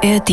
[0.00, 0.28] ARD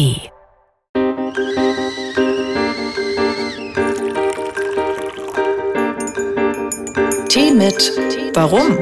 [7.30, 7.91] Tee mit
[8.36, 8.78] Warum?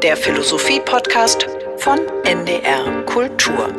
[0.00, 1.48] Der Philosophie-Podcast
[1.78, 3.74] von NDR Kultur.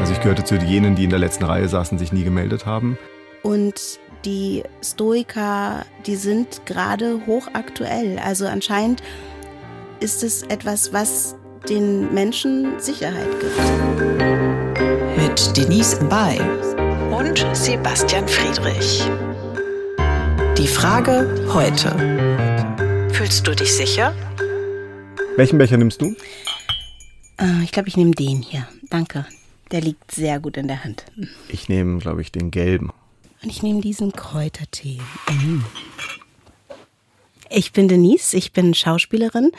[0.00, 2.96] Also ich gehörte zu jenen, die in der letzten Reihe saßen, sich nie gemeldet haben.
[3.42, 8.18] Und die Stoiker, die sind gerade hochaktuell.
[8.24, 9.02] Also anscheinend
[10.00, 11.36] ist es etwas, was
[11.68, 14.29] den Menschen Sicherheit gibt.
[15.40, 16.38] Mit Denise Bay
[17.10, 19.02] und Sebastian Friedrich.
[20.58, 23.08] Die Frage heute.
[23.10, 24.14] Fühlst du dich sicher?
[25.36, 26.14] Welchen Becher nimmst du?
[27.38, 28.68] Äh, ich glaube, ich nehme den hier.
[28.90, 29.24] Danke.
[29.70, 31.06] Der liegt sehr gut in der Hand.
[31.48, 32.92] Ich nehme, glaube ich, den gelben.
[33.42, 35.00] Und ich nehme diesen Kräutertee.
[35.30, 35.64] Mm.
[37.48, 39.52] Ich bin Denise, ich bin Schauspielerin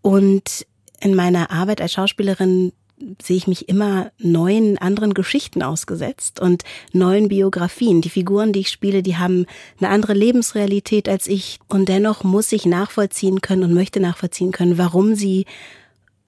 [0.00, 0.64] und
[1.00, 2.72] in meiner Arbeit als Schauspielerin
[3.20, 8.00] sehe ich mich immer neuen anderen Geschichten ausgesetzt und neuen Biografien.
[8.00, 9.46] Die Figuren, die ich spiele, die haben
[9.80, 14.78] eine andere Lebensrealität als ich und dennoch muss ich nachvollziehen können und möchte nachvollziehen können,
[14.78, 15.46] warum sie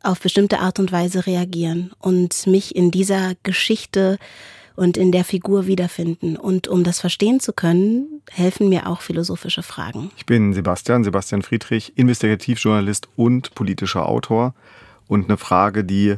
[0.03, 4.19] auf bestimmte Art und Weise reagieren und mich in dieser Geschichte
[4.77, 6.37] und in der Figur wiederfinden.
[6.37, 10.11] Und um das verstehen zu können, helfen mir auch philosophische Fragen.
[10.17, 14.55] Ich bin Sebastian, Sebastian Friedrich, Investigativjournalist und politischer Autor.
[15.09, 16.17] Und eine Frage, die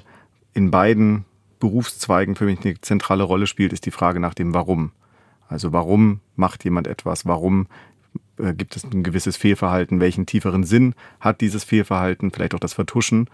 [0.59, 1.25] in beiden
[1.61, 4.93] Berufszweigen für mich eine zentrale Rolle spielt, ist die Frage nach dem Warum.
[5.49, 7.27] Also warum macht jemand etwas?
[7.27, 7.69] Warum
[8.39, 10.01] äh, gibt es ein gewisses Fehlverhalten?
[10.01, 12.33] Welchen tieferen Sinn hat dieses Fehlverhalten?
[12.33, 13.31] Vielleicht auch das Vertuschen.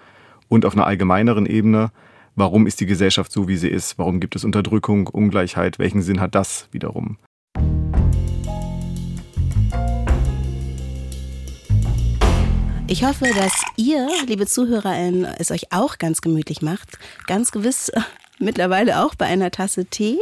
[0.49, 1.91] Und auf einer allgemeineren Ebene,
[2.37, 3.97] Warum ist die Gesellschaft so, wie sie ist?
[3.97, 5.79] Warum gibt es Unterdrückung, Ungleichheit?
[5.79, 7.17] Welchen Sinn hat das wiederum?
[12.87, 16.99] Ich hoffe, dass ihr, liebe ZuhörerInnen, es euch auch ganz gemütlich macht.
[17.27, 17.91] Ganz gewiss
[18.39, 20.19] mittlerweile auch bei einer Tasse Tee.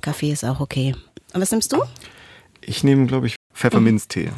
[0.00, 0.94] Kaffee ist auch okay.
[1.34, 1.82] Und was nimmst du?
[2.60, 4.30] Ich nehme, glaube ich, Pfefferminztee.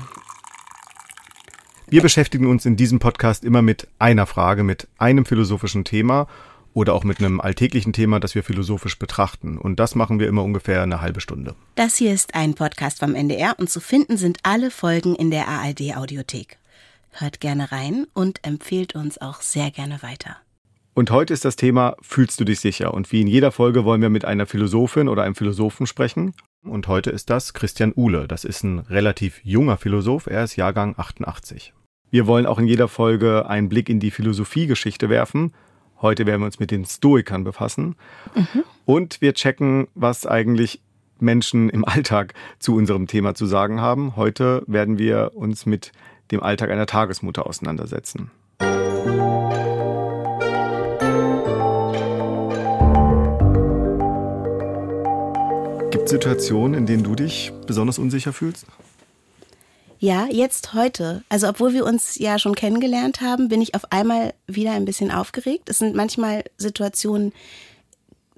[1.88, 6.28] Wir beschäftigen uns in diesem Podcast immer mit einer Frage, mit einem philosophischen Thema
[6.72, 9.58] oder auch mit einem alltäglichen Thema, das wir philosophisch betrachten.
[9.58, 11.54] Und das machen wir immer ungefähr eine halbe Stunde.
[11.74, 15.48] Das hier ist ein Podcast vom NDR und zu finden sind alle Folgen in der
[15.48, 16.56] ARD Audiothek.
[17.12, 20.36] Hört gerne rein und empfehlt uns auch sehr gerne weiter.
[20.94, 22.92] Und heute ist das Thema Fühlst du dich sicher?
[22.92, 26.34] Und wie in jeder Folge wollen wir mit einer Philosophin oder einem Philosophen sprechen.
[26.64, 28.28] Und heute ist das Christian Uhle.
[28.28, 30.26] Das ist ein relativ junger Philosoph.
[30.26, 31.72] Er ist Jahrgang 88.
[32.10, 35.52] Wir wollen auch in jeder Folge einen Blick in die Philosophiegeschichte werfen
[36.02, 37.94] Heute werden wir uns mit den Stoikern befassen.
[38.34, 38.64] Mhm.
[38.84, 40.82] Und wir checken, was eigentlich
[41.20, 44.16] Menschen im Alltag zu unserem Thema zu sagen haben.
[44.16, 45.92] Heute werden wir uns mit
[46.32, 48.30] dem Alltag einer Tagesmutter auseinandersetzen.
[55.90, 58.66] Gibt es Situationen, in denen du dich besonders unsicher fühlst?
[59.98, 61.22] Ja, jetzt heute.
[61.28, 65.12] Also obwohl wir uns ja schon kennengelernt haben, bin ich auf einmal wieder ein bisschen
[65.12, 65.68] aufgeregt.
[65.68, 67.32] Es sind manchmal Situationen,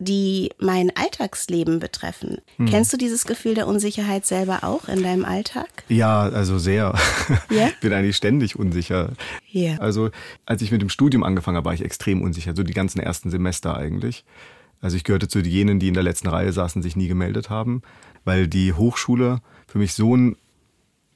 [0.05, 2.39] die mein Alltagsleben betreffen.
[2.57, 2.67] Hm.
[2.67, 5.69] Kennst du dieses Gefühl der Unsicherheit selber auch in deinem Alltag?
[5.89, 6.95] Ja, also sehr.
[7.51, 7.69] Yeah?
[7.69, 9.13] Ich bin eigentlich ständig unsicher.
[9.53, 9.79] Yeah.
[9.79, 10.11] Also
[10.47, 13.31] als ich mit dem Studium angefangen habe, war ich extrem unsicher, so die ganzen ersten
[13.31, 14.25] Semester eigentlich.
[14.81, 17.83] Also ich gehörte zu jenen, die in der letzten Reihe saßen, sich nie gemeldet haben,
[18.25, 20.37] weil die Hochschule für mich so ein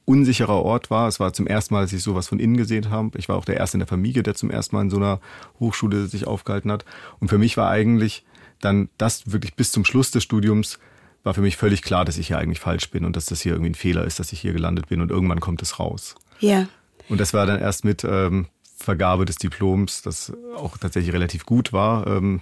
[0.09, 1.07] unsicherer Ort war.
[1.07, 3.17] Es war zum ersten Mal, dass ich sowas von innen gesehen habe.
[3.19, 5.19] Ich war auch der Erste in der Familie, der zum ersten Mal in so einer
[5.59, 6.83] Hochschule sich aufgehalten hat.
[7.19, 8.25] Und für mich war eigentlich
[8.61, 10.79] dann das wirklich bis zum Schluss des Studiums
[11.23, 13.53] war für mich völlig klar, dass ich hier eigentlich falsch bin und dass das hier
[13.53, 16.15] irgendwie ein Fehler ist, dass ich hier gelandet bin und irgendwann kommt es raus.
[16.39, 16.67] Ja.
[17.09, 18.47] Und das war dann erst mit ähm,
[18.77, 22.41] Vergabe des Diploms, das auch tatsächlich relativ gut war, ähm,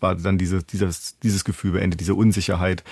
[0.00, 2.84] war dann diese, dieses, dieses Gefühl beendet, diese Unsicherheit,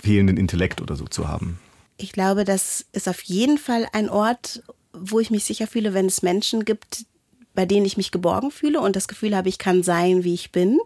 [0.00, 1.58] fehlenden Intellekt oder so zu haben.
[1.96, 4.62] Ich glaube, das ist auf jeden Fall ein Ort,
[4.92, 7.04] wo ich mich sicher fühle, wenn es Menschen gibt,
[7.54, 10.52] bei denen ich mich geborgen fühle und das Gefühl habe, ich kann sein, wie ich
[10.52, 10.78] bin.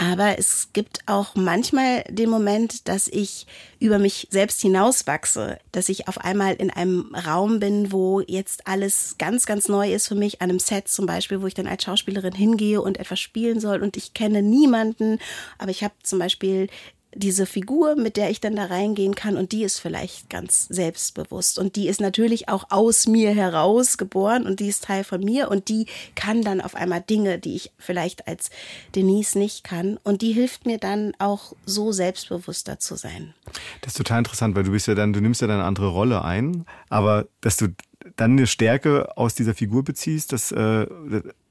[0.00, 3.46] Aber es gibt auch manchmal den Moment, dass ich
[3.80, 9.16] über mich selbst hinauswachse, dass ich auf einmal in einem Raum bin, wo jetzt alles
[9.18, 11.84] ganz, ganz neu ist für mich, an einem Set zum Beispiel, wo ich dann als
[11.84, 13.82] Schauspielerin hingehe und etwas spielen soll.
[13.82, 15.18] Und ich kenne niemanden,
[15.58, 16.68] aber ich habe zum Beispiel
[17.14, 21.58] diese Figur, mit der ich dann da reingehen kann und die ist vielleicht ganz selbstbewusst.
[21.58, 25.50] Und die ist natürlich auch aus mir heraus geboren und die ist Teil von mir.
[25.50, 28.50] Und die kann dann auf einmal Dinge, die ich vielleicht als
[28.94, 29.98] Denise nicht kann.
[30.04, 33.34] Und die hilft mir dann auch so selbstbewusster zu sein.
[33.80, 35.88] Das ist total interessant, weil du bist ja dann, du nimmst ja dann eine andere
[35.88, 37.68] Rolle ein, aber dass du
[38.16, 40.86] dann eine Stärke aus dieser Figur beziehst, das äh,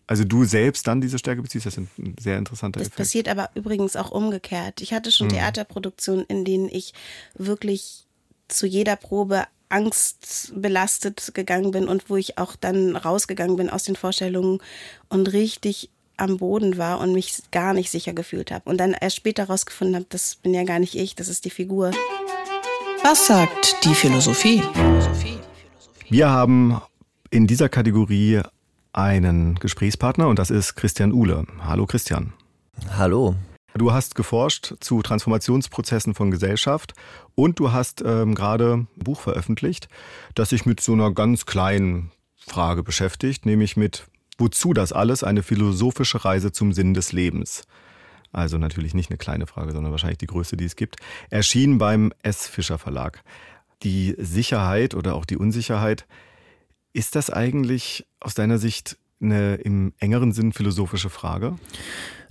[0.10, 3.00] also du selbst dann diese Stärke beziehst, das ist ein sehr interessanter das Effekt.
[3.00, 4.82] Das passiert aber übrigens auch umgekehrt.
[4.82, 5.34] Ich hatte schon mhm.
[5.34, 6.96] Theaterproduktionen, in denen ich
[7.36, 8.08] wirklich
[8.48, 13.96] zu jeder Probe angstbelastet gegangen bin und wo ich auch dann rausgegangen bin aus den
[13.96, 14.64] Vorstellungen
[15.10, 18.68] und richtig am Boden war und mich gar nicht sicher gefühlt habe.
[18.68, 21.52] Und dann erst später rausgefunden habe, das bin ja gar nicht ich, das ist die
[21.52, 21.92] Figur.
[23.04, 24.64] Was sagt die Philosophie?
[26.10, 26.82] Wir haben
[27.30, 28.42] in dieser Kategorie
[28.94, 31.46] einen Gesprächspartner und das ist Christian Uhle.
[31.62, 32.34] Hallo Christian.
[32.98, 33.36] Hallo.
[33.76, 36.94] Du hast geforscht zu Transformationsprozessen von Gesellschaft
[37.36, 39.90] und du hast ähm, gerade ein Buch veröffentlicht,
[40.34, 44.08] das sich mit so einer ganz kleinen Frage beschäftigt, nämlich mit
[44.38, 47.64] wozu das alles eine philosophische Reise zum Sinn des Lebens.
[48.32, 50.98] Also natürlich nicht eine kleine Frage, sondern wahrscheinlich die größte, die es gibt.
[51.30, 52.48] Erschien beim S.
[52.48, 53.24] Fischer Verlag.
[53.84, 56.06] Die Sicherheit oder auch die Unsicherheit,
[56.94, 61.58] ist das eigentlich aus deiner Sicht eine im engeren Sinn philosophische Frage?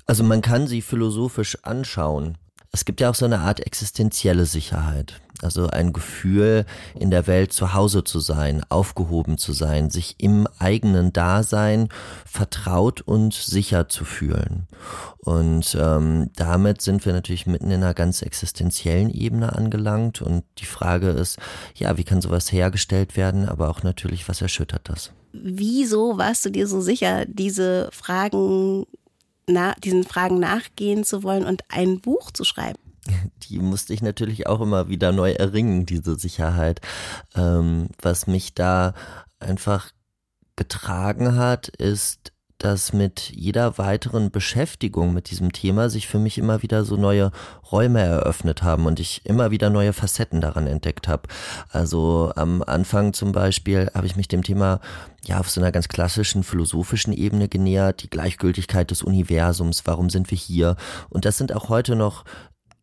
[0.06, 2.38] Also man kann sie philosophisch anschauen.
[2.70, 5.20] Es gibt ja auch so eine Art existenzielle Sicherheit.
[5.40, 6.66] Also ein Gefühl,
[6.98, 11.90] in der Welt zu Hause zu sein, aufgehoben zu sein, sich im eigenen Dasein
[12.26, 14.66] vertraut und sicher zu fühlen.
[15.18, 20.22] Und ähm, damit sind wir natürlich mitten in einer ganz existenziellen Ebene angelangt.
[20.22, 21.38] Und die Frage ist,
[21.76, 25.12] ja, wie kann sowas hergestellt werden, aber auch natürlich, was erschüttert das?
[25.32, 28.86] Wieso warst du dir so sicher, diese Fragen,
[29.48, 32.78] na, diesen Fragen nachgehen zu wollen und ein Buch zu schreiben?
[33.48, 36.80] die musste ich natürlich auch immer wieder neu erringen, diese Sicherheit.
[37.34, 38.94] Ähm, was mich da
[39.38, 39.92] einfach
[40.56, 46.62] getragen hat, ist, dass mit jeder weiteren Beschäftigung mit diesem Thema sich für mich immer
[46.62, 47.30] wieder so neue
[47.70, 51.28] Räume eröffnet haben und ich immer wieder neue Facetten daran entdeckt habe.
[51.70, 54.80] Also am Anfang zum Beispiel habe ich mich dem Thema
[55.24, 60.30] ja auf so einer ganz klassischen philosophischen Ebene genähert, die Gleichgültigkeit des Universums, warum sind
[60.30, 60.76] wir hier?
[61.10, 62.24] Und das sind auch heute noch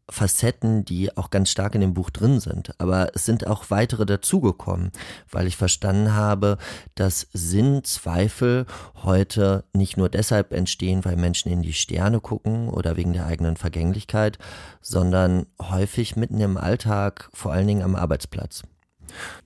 [0.10, 2.80] Facetten, die auch ganz stark in dem Buch drin sind.
[2.80, 4.92] Aber es sind auch weitere dazugekommen,
[5.32, 6.58] weil ich verstanden habe,
[6.94, 8.66] dass Sinnzweifel
[9.04, 13.58] heute nicht nur deshalb entstehen, weil Menschen in die Sterne gucken oder wegen der eigenen
[13.58, 14.38] Vergänglichkeit,
[14.82, 18.62] sondern häufig mitten im Alltag, vor allen Dingen am Arbeitsplatz.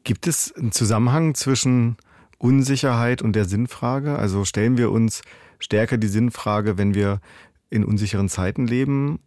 [0.04, 1.98] Gibt es einen Zusammenhang zwischen
[2.38, 4.18] Unsicherheit und der Sinnfrage?
[4.18, 5.22] Also stellen wir uns
[5.60, 7.22] stärker die Sinnfrage, wenn wir
[7.70, 9.20] in unsicheren Zeiten leben?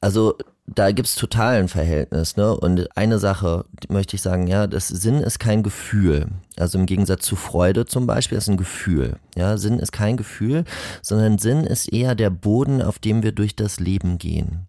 [0.00, 0.36] Also
[0.66, 2.56] da gibt's total ein Verhältnis, ne?
[2.56, 6.26] Und eine Sache möchte ich sagen, ja, das Sinn ist kein Gefühl.
[6.56, 9.16] Also im Gegensatz zu Freude zum Beispiel ist ein Gefühl.
[9.36, 10.64] Ja, Sinn ist kein Gefühl,
[11.02, 14.66] sondern Sinn ist eher der Boden, auf dem wir durch das Leben gehen.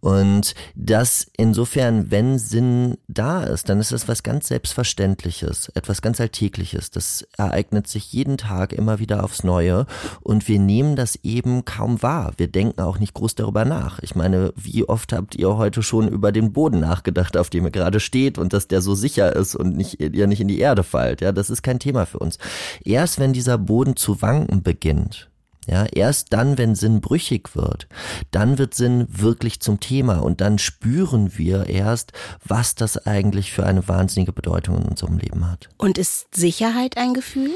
[0.00, 6.20] Und das insofern, wenn Sinn da ist, dann ist das was ganz Selbstverständliches, etwas ganz
[6.20, 6.90] Alltägliches.
[6.90, 9.86] Das ereignet sich jeden Tag immer wieder aufs Neue
[10.20, 12.32] und wir nehmen das eben kaum wahr.
[12.36, 13.98] Wir denken auch nicht groß darüber nach.
[14.00, 17.70] Ich meine, wie oft habt ihr heute schon über den Boden nachgedacht, auf dem ihr
[17.70, 20.84] gerade steht und dass der so sicher ist und nicht, ihr nicht in die Erde
[20.84, 21.20] fallt?
[21.20, 22.38] Ja, das ist kein Thema für uns.
[22.84, 25.28] Erst wenn dieser Boden zu wanken beginnt,
[25.66, 27.88] ja, erst dann, wenn Sinn brüchig wird,
[28.30, 32.12] dann wird Sinn wirklich zum Thema und dann spüren wir erst,
[32.44, 35.68] was das eigentlich für eine wahnsinnige Bedeutung in unserem Leben hat.
[35.76, 37.50] Und ist Sicherheit ein Gefühl?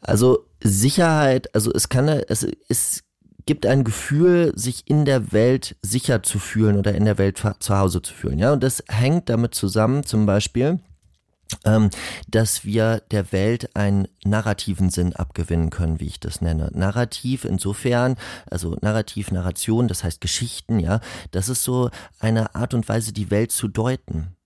[0.00, 3.02] Also Sicherheit, also es kann, es, es
[3.46, 7.76] gibt ein Gefühl, sich in der Welt sicher zu fühlen oder in der Welt zu
[7.76, 8.38] Hause zu fühlen.
[8.38, 10.78] Ja, und das hängt damit zusammen, zum Beispiel,
[12.28, 16.70] dass wir der Welt einen narrativen Sinn abgewinnen können, wie ich das nenne.
[16.74, 18.16] Narrativ insofern,
[18.50, 23.30] also Narrativ, Narration, das heißt Geschichten, ja, das ist so eine Art und Weise, die
[23.30, 24.36] Welt zu deuten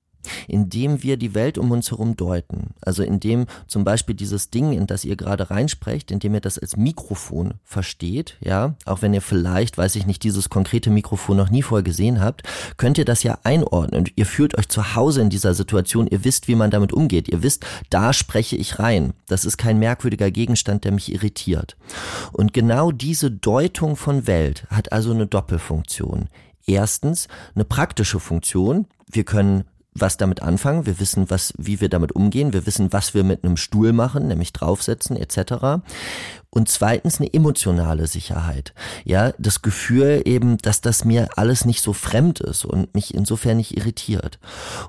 [0.49, 2.75] indem wir die Welt um uns herum deuten.
[2.81, 6.77] Also indem zum Beispiel dieses Ding, in das ihr gerade reinsprecht, indem ihr das als
[6.77, 11.63] Mikrofon versteht, ja, auch wenn ihr vielleicht, weiß ich nicht, dieses konkrete Mikrofon noch nie
[11.63, 12.43] vorher gesehen habt,
[12.77, 14.01] könnt ihr das ja einordnen.
[14.01, 17.29] Und ihr fühlt euch zu Hause in dieser Situation, ihr wisst, wie man damit umgeht.
[17.29, 19.13] Ihr wisst, da spreche ich rein.
[19.27, 21.77] Das ist kein merkwürdiger Gegenstand, der mich irritiert.
[22.33, 26.29] Und genau diese Deutung von Welt hat also eine Doppelfunktion.
[26.67, 28.87] Erstens eine praktische Funktion.
[29.11, 29.65] Wir können
[29.95, 33.45] was damit anfangen, wir wissen, was, wie wir damit umgehen, wir wissen, was wir mit
[33.45, 35.83] einem Stuhl machen, nämlich draufsetzen etc.
[36.51, 38.75] Und zweitens eine emotionale Sicherheit.
[39.05, 43.57] Ja, das Gefühl eben, dass das mir alles nicht so fremd ist und mich insofern
[43.57, 44.39] nicht irritiert.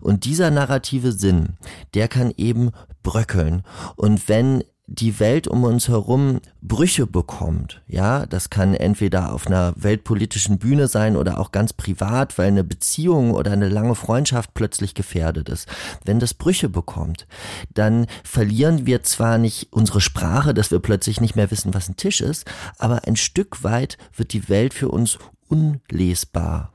[0.01, 1.57] Und dieser narrative Sinn,
[1.93, 2.71] der kann eben
[3.03, 3.63] bröckeln.
[3.95, 9.73] Und wenn die Welt um uns herum Brüche bekommt, ja, das kann entweder auf einer
[9.75, 14.93] weltpolitischen Bühne sein oder auch ganz privat, weil eine Beziehung oder eine lange Freundschaft plötzlich
[14.93, 15.67] gefährdet ist.
[16.03, 17.27] Wenn das Brüche bekommt,
[17.73, 21.97] dann verlieren wir zwar nicht unsere Sprache, dass wir plötzlich nicht mehr wissen, was ein
[21.97, 22.45] Tisch ist,
[22.77, 26.71] aber ein Stück weit wird die Welt für uns unlesbar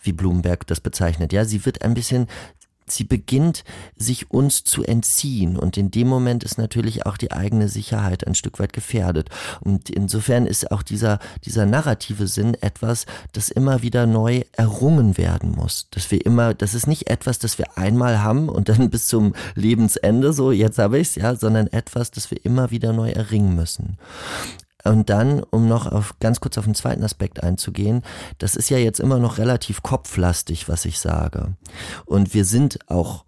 [0.00, 1.32] wie Bloomberg das bezeichnet.
[1.32, 2.28] Ja, sie wird ein bisschen
[2.92, 3.64] sie beginnt
[3.96, 5.56] sich uns zu entziehen.
[5.56, 9.28] Und in dem Moment ist natürlich auch die eigene Sicherheit ein Stück weit gefährdet.
[9.60, 15.52] Und insofern ist auch dieser dieser narrative Sinn etwas, das immer wieder neu errungen werden
[15.52, 19.06] muss, dass wir immer, das ist nicht etwas, das wir einmal haben und dann bis
[19.06, 23.54] zum Lebensende so jetzt habe ich's ja, sondern etwas, das wir immer wieder neu erringen
[23.54, 23.98] müssen.
[24.88, 28.02] Und dann, um noch auf, ganz kurz auf den zweiten Aspekt einzugehen,
[28.38, 31.54] das ist ja jetzt immer noch relativ kopflastig, was ich sage.
[32.06, 33.24] Und wir sind auch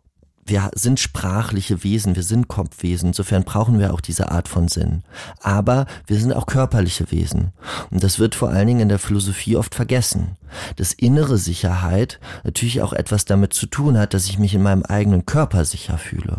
[0.47, 5.05] wir sind sprachliche Wesen, wir sind Kopfwesen, insofern brauchen wir auch diese Art von Sinn.
[5.41, 7.53] Aber wir sind auch körperliche Wesen.
[7.91, 10.39] Und das wird vor allen Dingen in der Philosophie oft vergessen.
[10.75, 14.83] Dass innere Sicherheit natürlich auch etwas damit zu tun hat, dass ich mich in meinem
[14.83, 16.39] eigenen Körper sicher fühle.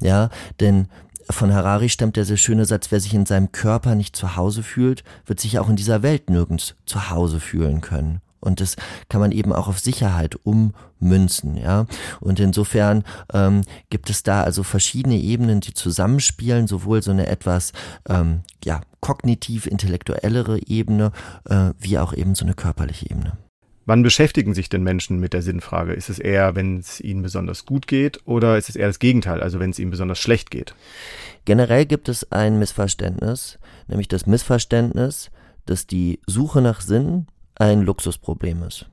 [0.00, 0.28] Ja,
[0.60, 0.88] denn
[1.30, 4.62] von Harari stammt der sehr schöne Satz, wer sich in seinem Körper nicht zu Hause
[4.62, 8.20] fühlt, wird sich auch in dieser Welt nirgends zu Hause fühlen können.
[8.40, 8.74] Und das
[9.08, 11.86] kann man eben auch auf Sicherheit ummünzen, ja.
[12.20, 17.72] Und insofern ähm, gibt es da also verschiedene Ebenen, die zusammenspielen, sowohl so eine etwas
[18.08, 21.12] ähm, ja kognitiv intellektuellere Ebene
[21.48, 23.38] äh, wie auch eben so eine körperliche Ebene.
[23.84, 25.92] Wann beschäftigen sich denn Menschen mit der Sinnfrage?
[25.92, 29.42] Ist es eher, wenn es ihnen besonders gut geht oder ist es eher das Gegenteil,
[29.42, 30.74] also wenn es ihnen besonders schlecht geht?
[31.44, 33.58] Generell gibt es ein Missverständnis,
[33.88, 35.30] nämlich das Missverständnis,
[35.66, 38.86] dass die Suche nach Sinn ein Luxusproblem ist.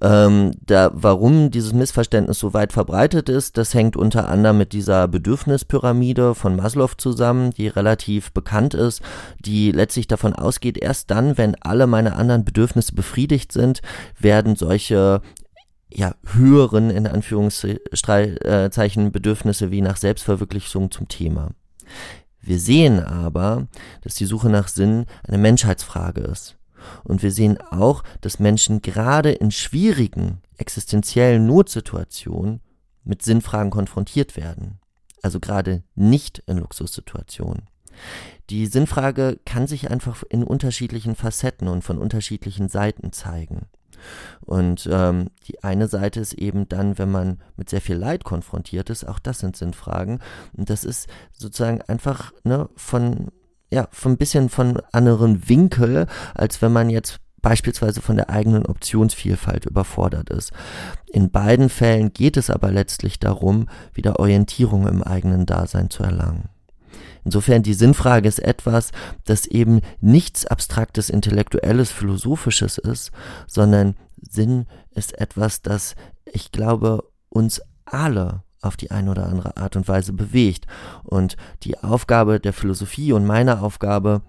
[0.00, 5.08] Ähm, da, warum dieses Missverständnis so weit verbreitet ist, das hängt unter anderem mit dieser
[5.08, 9.00] Bedürfnispyramide von Maslow zusammen, die relativ bekannt ist,
[9.38, 13.80] die letztlich davon ausgeht, erst dann, wenn alle meine anderen Bedürfnisse befriedigt sind,
[14.18, 15.22] werden solche
[15.88, 21.52] ja, höheren, in Anführungszeichen, Bedürfnisse wie nach Selbstverwirklichung zum Thema.
[22.42, 23.66] Wir sehen aber,
[24.02, 26.55] dass die Suche nach Sinn eine Menschheitsfrage ist.
[27.04, 32.60] Und wir sehen auch, dass Menschen gerade in schwierigen existenziellen Notsituationen
[33.04, 34.80] mit Sinnfragen konfrontiert werden.
[35.22, 37.68] Also gerade nicht in Luxussituationen.
[38.50, 43.66] Die Sinnfrage kann sich einfach in unterschiedlichen Facetten und von unterschiedlichen Seiten zeigen.
[44.40, 48.90] Und ähm, die eine Seite ist eben dann, wenn man mit sehr viel Leid konfrontiert
[48.90, 50.20] ist, auch das sind Sinnfragen.
[50.52, 53.28] Und das ist sozusagen einfach ne, von
[53.70, 58.66] ja, von ein bisschen von anderen Winkel, als wenn man jetzt beispielsweise von der eigenen
[58.66, 60.52] Optionsvielfalt überfordert ist.
[61.06, 66.48] In beiden Fällen geht es aber letztlich darum, wieder Orientierung im eigenen Dasein zu erlangen.
[67.24, 68.92] Insofern die Sinnfrage ist etwas,
[69.24, 73.10] das eben nichts abstraktes, intellektuelles, philosophisches ist,
[73.46, 75.94] sondern Sinn ist etwas, das
[76.24, 80.66] ich glaube uns alle auf die eine oder andere Art und Weise bewegt.
[81.04, 84.22] Und die Aufgabe der Philosophie und meine Aufgabe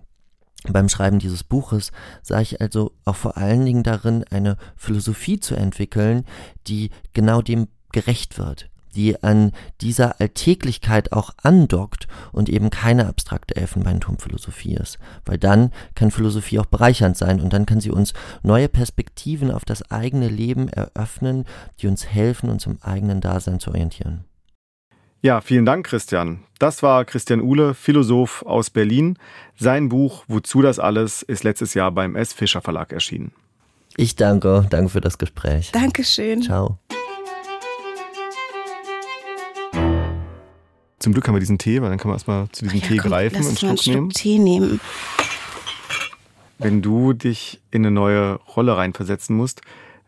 [0.68, 1.92] beim Schreiben dieses Buches
[2.24, 6.26] sah ich also auch vor allen Dingen darin, eine Philosophie zu entwickeln,
[6.68, 13.56] die genau dem gerecht wird, die an dieser Alltäglichkeit auch andockt und eben keine abstrakte
[13.56, 14.98] Elfenbeinturmphilosophie ist.
[15.24, 18.14] Weil dann kann Philosophie auch bereichernd sein und dann kann sie uns
[18.44, 21.46] neue Perspektiven auf das eigene Leben eröffnen,
[21.80, 24.26] die uns helfen, uns im eigenen Dasein zu orientieren.
[25.22, 26.44] Ja, vielen Dank, Christian.
[26.60, 29.18] Das war Christian Uhle, Philosoph aus Berlin.
[29.58, 32.34] Sein Buch Wozu das alles ist letztes Jahr beim S.
[32.34, 33.32] Fischer Verlag erschienen.
[33.96, 35.72] Ich danke, danke für das Gespräch.
[35.72, 36.42] Dankeschön.
[36.42, 36.80] Ciao.
[41.08, 42.98] Zum Glück haben wir diesen Tee, weil dann kann man erstmal zu diesem ja, Tee
[42.98, 44.10] komm, greifen und einen Schluck, einen Schluck nehmen.
[44.10, 44.82] Tee nehmen.
[46.58, 49.62] Wenn du dich in eine neue Rolle reinversetzen musst,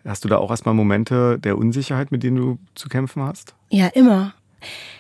[0.03, 3.55] hast du da auch erstmal Momente der Unsicherheit, mit denen du zu kämpfen hast?
[3.69, 4.33] Ja, immer.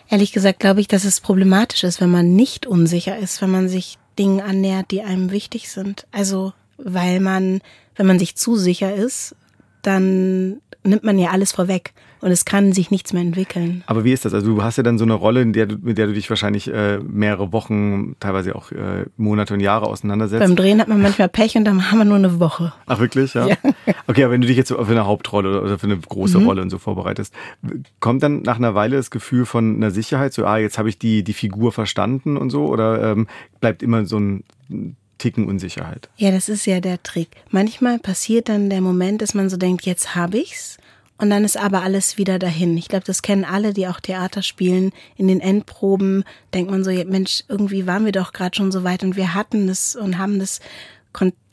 [0.07, 3.67] Ehrlich gesagt glaube ich, dass es problematisch ist, wenn man nicht unsicher ist, wenn man
[3.67, 6.07] sich Dingen annähert, die einem wichtig sind.
[6.13, 7.59] Also, weil man,
[7.97, 9.35] wenn man sich zu sicher ist,
[9.81, 13.83] dann nimmt man ja alles vorweg und es kann sich nichts mehr entwickeln.
[13.87, 14.33] Aber wie ist das?
[14.33, 16.29] Also du hast ja dann so eine Rolle, in der du, mit der du dich
[16.29, 20.41] wahrscheinlich äh, mehrere Wochen, teilweise auch äh, Monate und Jahre auseinandersetzt.
[20.45, 22.73] Beim Drehen hat man manchmal Pech und dann haben wir nur eine Woche.
[22.87, 23.47] Ach wirklich, ja?
[23.47, 23.55] ja.
[24.07, 26.45] Okay, aber wenn du dich jetzt für eine Hauptrolle oder für eine große mhm.
[26.47, 27.33] Rolle und so vorbereitest,
[27.99, 30.99] kommt dann nach einer Weile das Gefühl von einer Sicherheit, so ah, jetzt habe ich
[30.99, 33.27] die, die Figur verstanden und so, oder ähm,
[33.59, 34.43] bleibt immer so ein
[35.19, 36.09] Ticken Unsicherheit?
[36.17, 37.29] Ja, das ist ja der Trick.
[37.51, 40.77] Manchmal passiert dann der Moment, dass man so denkt, jetzt habe ich's
[41.19, 42.75] Und dann ist aber alles wieder dahin.
[42.77, 44.91] Ich glaube, das kennen alle, die auch Theater spielen.
[45.17, 46.23] In den Endproben
[46.53, 49.69] denkt man so, Mensch, irgendwie waren wir doch gerade schon so weit und wir hatten
[49.69, 50.61] es und haben das,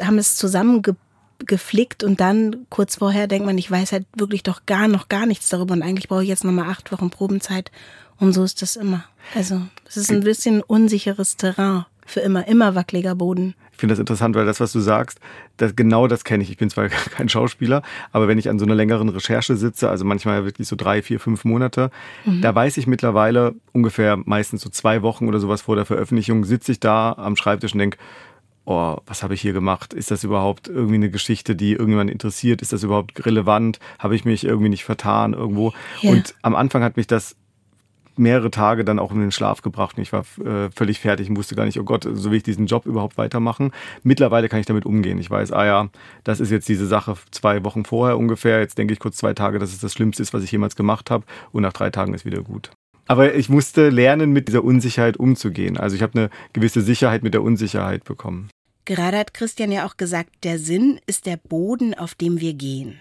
[0.00, 4.87] haben es zusammengeflickt und dann kurz vorher denkt man, ich weiß halt wirklich doch gar
[4.87, 7.73] noch gar nichts darüber und eigentlich brauche ich jetzt nochmal acht Wochen Probenzeit.
[8.18, 9.04] Und so ist das immer.
[9.35, 13.54] Also, es ist ein bisschen unsicheres Terrain für immer, immer wackeliger Boden.
[13.72, 15.20] Ich finde das interessant, weil das, was du sagst,
[15.58, 16.50] das, genau das kenne ich.
[16.50, 17.82] Ich bin zwar kein Schauspieler,
[18.12, 21.20] aber wenn ich an so einer längeren Recherche sitze, also manchmal wirklich so drei, vier,
[21.20, 21.90] fünf Monate,
[22.25, 22.40] mhm.
[22.40, 26.72] da weiß ich mittlerweile ungefähr meistens so zwei Wochen oder sowas vor der Veröffentlichung, sitze
[26.72, 27.98] ich da am Schreibtisch und denke,
[28.66, 29.94] oh, was habe ich hier gemacht?
[29.94, 32.62] Ist das überhaupt irgendwie eine Geschichte, die irgendjemand interessiert?
[32.62, 33.78] Ist das überhaupt relevant?
[33.98, 35.72] Habe ich mich irgendwie nicht vertan irgendwo?
[36.00, 36.10] Ja.
[36.10, 37.36] Und am Anfang hat mich das
[38.18, 39.99] mehrere Tage dann auch in den Schlaf gebracht.
[39.99, 42.66] Ich war äh, völlig fertig und wusste gar nicht, oh Gott, so will ich diesen
[42.66, 43.73] Job überhaupt weitermachen.
[44.02, 45.18] Mittlerweile kann ich damit umgehen.
[45.18, 45.88] Ich weiß, ah ja,
[46.25, 48.61] das ist jetzt diese Sache zwei Wochen vorher ungefähr.
[48.61, 51.11] Jetzt denke ich kurz zwei Tage, dass es das Schlimmste ist, was ich jemals gemacht
[51.11, 51.25] habe.
[51.52, 52.70] Und nach drei Tagen ist wieder gut.
[53.08, 55.76] Aber ich musste lernen, mit dieser Unsicherheit umzugehen.
[55.76, 58.50] Also ich habe eine gewisse Sicherheit mit der Unsicherheit bekommen.
[58.85, 63.00] Gerade hat Christian ja auch gesagt, der Sinn ist der Boden, auf dem wir gehen.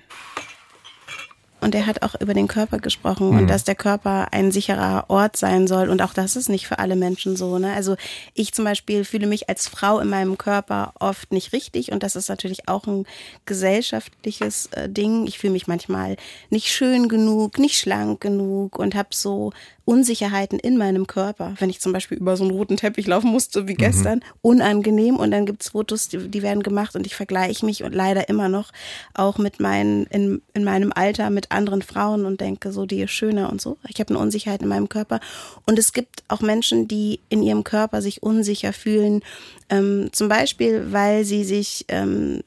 [1.66, 3.38] Und er hat auch über den Körper gesprochen mhm.
[3.40, 5.90] und dass der Körper ein sicherer Ort sein soll.
[5.90, 7.58] Und auch das ist nicht für alle Menschen so.
[7.58, 7.74] Ne?
[7.74, 7.96] Also
[8.36, 11.92] ich zum Beispiel fühle mich als Frau in meinem Körper oft nicht richtig.
[11.92, 13.08] Und das ist natürlich auch ein
[13.48, 15.26] gesellschaftliches äh, Ding.
[15.26, 16.18] Ich fühle mich manchmal
[16.52, 19.52] nicht schön genug, nicht schlank genug und habe so
[19.86, 21.54] Unsicherheiten in meinem Körper.
[21.60, 24.24] Wenn ich zum Beispiel über so einen roten Teppich laufen musste wie gestern, mhm.
[24.42, 25.18] unangenehm.
[25.18, 28.50] Und dann gibt's Fotos, die, die, werden gemacht und ich vergleiche mich und leider immer
[28.50, 28.72] noch
[29.14, 33.12] auch mit meinen, in, in meinem Alter mit anderen Frauen und denke so, die ist
[33.12, 33.78] schöner und so.
[33.88, 35.20] Ich habe eine Unsicherheit in meinem Körper.
[35.68, 39.22] Und es gibt auch Menschen, die in ihrem Körper sich unsicher fühlen.
[39.70, 42.42] Ähm, zum Beispiel, weil sie sich ähm,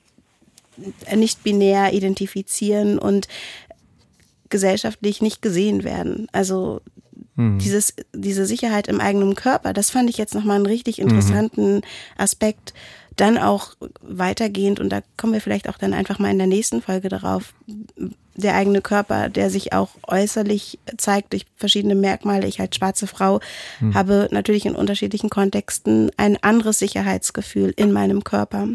[1.15, 3.29] nicht binär identifizieren und
[4.51, 6.29] gesellschaftlich nicht gesehen werden.
[6.33, 6.81] Also
[7.39, 7.59] Mhm.
[7.59, 11.05] Dieses, diese Sicherheit im eigenen Körper, das fand ich jetzt nochmal einen richtig mhm.
[11.05, 11.83] interessanten mhm.
[12.19, 12.75] Aspekt.
[13.17, 16.83] Dann auch weitergehend, und da kommen wir vielleicht auch dann einfach mal in der nächsten
[16.83, 17.55] Folge darauf,
[18.35, 22.47] der eigene Körper, der sich auch äußerlich zeigt durch verschiedene Merkmale.
[22.47, 23.41] Ich als schwarze Frau
[23.81, 23.95] mhm.
[23.95, 28.69] habe natürlich in unterschiedlichen Kontexten ein anderes Sicherheitsgefühl in meinem Körper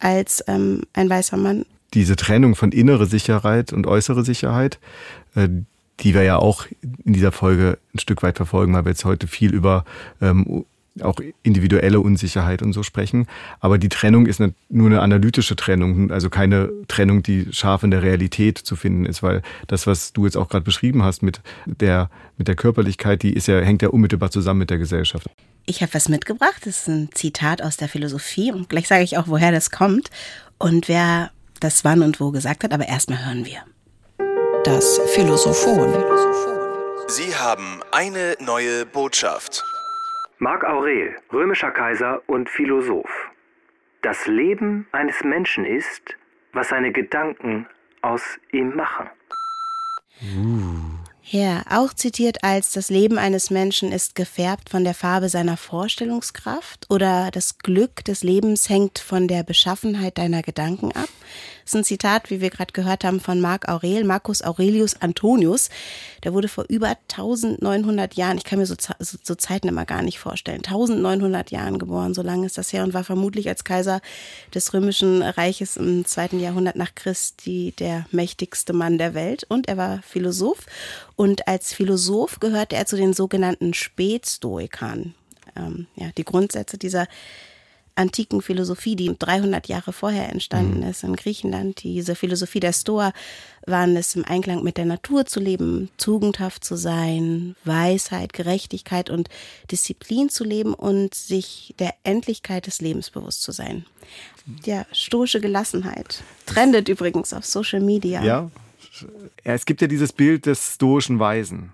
[0.00, 1.64] als ähm, ein weißer Mann.
[1.94, 4.80] Diese Trennung von innere Sicherheit und äußere Sicherheit,
[5.36, 5.48] äh,
[6.00, 6.66] die wir ja auch
[7.04, 9.84] in dieser Folge ein Stück weit verfolgen, weil wir jetzt heute viel über
[10.20, 10.64] ähm,
[11.02, 13.26] auch individuelle Unsicherheit und so sprechen.
[13.60, 17.90] Aber die Trennung ist eine, nur eine analytische Trennung, also keine Trennung, die scharf in
[17.90, 21.40] der Realität zu finden ist, weil das, was du jetzt auch gerade beschrieben hast mit
[21.66, 25.28] der, mit der Körperlichkeit, die ist ja, hängt ja unmittelbar zusammen mit der Gesellschaft.
[25.66, 29.16] Ich habe was mitgebracht, das ist ein Zitat aus der Philosophie und gleich sage ich
[29.16, 30.10] auch, woher das kommt
[30.58, 33.62] und wer das wann und wo gesagt hat, aber erstmal hören wir.
[34.64, 35.92] Das Philosophon.
[37.06, 39.62] Sie haben eine neue Botschaft.
[40.38, 43.10] Marc Aurel, römischer Kaiser und Philosoph.
[44.00, 46.16] Das Leben eines Menschen ist,
[46.54, 47.66] was seine Gedanken
[48.00, 48.22] aus
[48.52, 49.10] ihm machen.
[51.22, 56.86] Ja, auch zitiert als das Leben eines Menschen ist gefärbt von der Farbe seiner Vorstellungskraft
[56.90, 61.08] oder das Glück des Lebens hängt von der Beschaffenheit deiner Gedanken ab.
[61.64, 65.70] Das ist ein Zitat, wie wir gerade gehört haben, von Marc Aurel, Marcus Aurelius Antonius.
[66.22, 70.18] Der wurde vor über 1900 Jahren, ich kann mir so, so, Zeiten immer gar nicht
[70.18, 74.00] vorstellen, 1900 Jahren geboren, so lange ist das her und war vermutlich als Kaiser
[74.54, 79.76] des Römischen Reiches im zweiten Jahrhundert nach Christi der mächtigste Mann der Welt und er
[79.76, 80.66] war Philosoph
[81.16, 85.14] und als Philosoph gehörte er zu den sogenannten Spätstoikern.
[85.56, 87.06] Ähm, ja, die Grundsätze dieser
[87.96, 90.88] antiken Philosophie, die 300 Jahre vorher entstanden mhm.
[90.88, 91.82] ist in Griechenland.
[91.82, 93.12] Diese Philosophie der Stoa
[93.66, 99.28] waren es, im Einklang mit der Natur zu leben, tugendhaft zu sein, Weisheit, Gerechtigkeit und
[99.70, 103.86] Disziplin zu leben und sich der Endlichkeit des Lebens bewusst zu sein.
[104.64, 106.22] Ja, stoische Gelassenheit.
[106.46, 108.22] Trendet übrigens auf Social Media.
[108.22, 108.50] Ja,
[109.42, 111.72] es gibt ja dieses Bild des stoischen Weisen.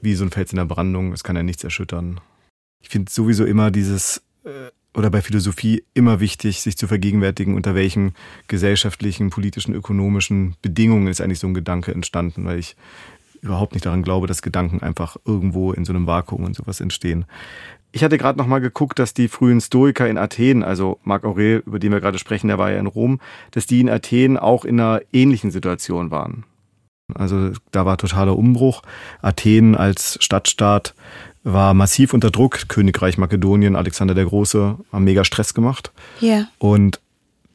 [0.00, 2.20] Wie so ein Fels in der Brandung, es kann ja nichts erschüttern.
[2.82, 4.22] Ich finde sowieso immer dieses
[4.96, 8.14] oder bei Philosophie immer wichtig, sich zu vergegenwärtigen, unter welchen
[8.48, 12.76] gesellschaftlichen, politischen, ökonomischen Bedingungen ist eigentlich so ein Gedanke entstanden, weil ich
[13.42, 17.26] überhaupt nicht daran glaube, dass Gedanken einfach irgendwo in so einem Vakuum und sowas entstehen.
[17.92, 21.62] Ich hatte gerade noch mal geguckt, dass die frühen Stoiker in Athen, also Marc Aurel,
[21.66, 24.64] über den wir gerade sprechen, der war ja in Rom, dass die in Athen auch
[24.64, 26.44] in einer ähnlichen Situation waren.
[27.14, 28.82] Also da war totaler Umbruch.
[29.22, 30.94] Athen als Stadtstaat
[31.46, 32.68] war massiv unter Druck.
[32.68, 35.92] Königreich Makedonien, Alexander der Große, haben mega Stress gemacht.
[36.20, 36.48] Ja.
[36.58, 37.00] Und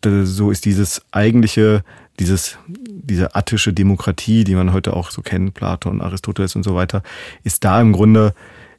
[0.04, 1.84] so ist dieses eigentliche
[2.20, 7.02] dieses, diese attische Demokratie, die man heute auch so kennt, Platon, Aristoteles und so weiter,
[7.44, 8.36] ist da im Grunde,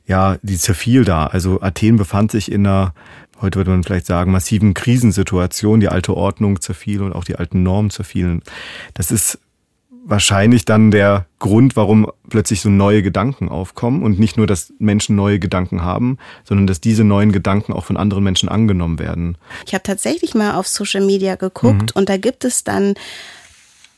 [0.07, 1.27] ja, die zerfiel da.
[1.27, 2.95] Also Athen befand sich in einer,
[3.41, 5.81] heute würde man vielleicht sagen, massiven Krisensituation.
[5.81, 8.43] Die alte Ordnung zerfiel und auch die alten Normen zerfielen.
[8.95, 9.39] Das ist
[10.05, 15.17] wahrscheinlich dann der Grund, warum plötzlich so neue Gedanken aufkommen und nicht nur, dass Menschen
[15.17, 19.37] neue Gedanken haben, sondern dass diese neuen Gedanken auch von anderen Menschen angenommen werden.
[19.67, 22.01] Ich habe tatsächlich mal auf Social Media geguckt mhm.
[22.01, 22.95] und da gibt es dann